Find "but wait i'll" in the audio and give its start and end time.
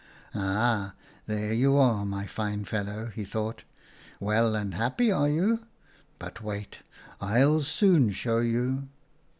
6.17-7.61